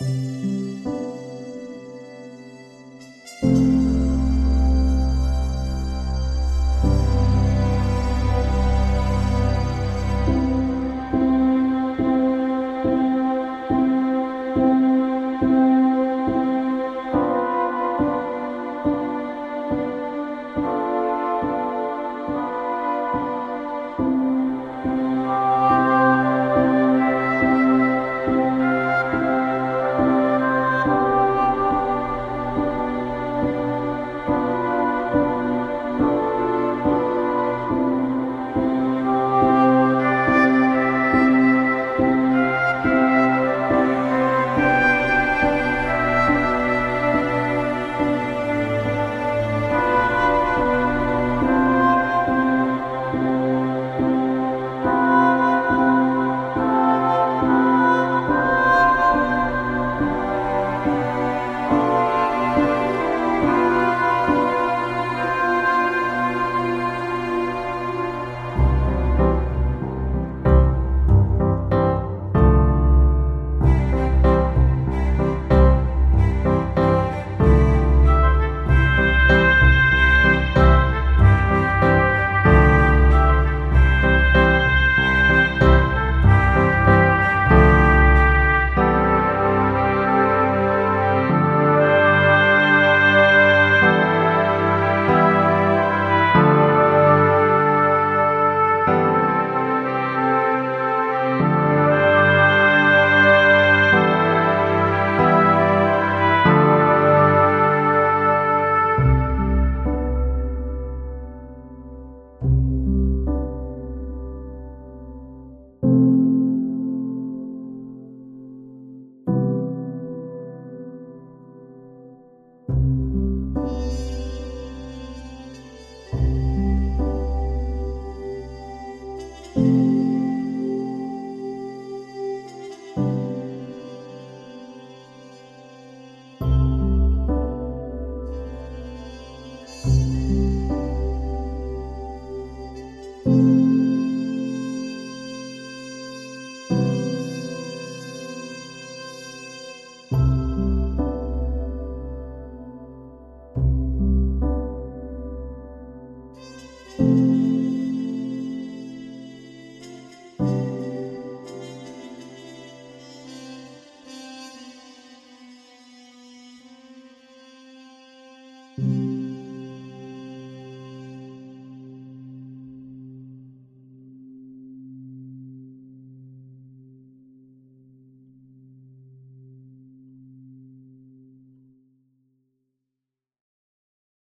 Música 0.00 0.57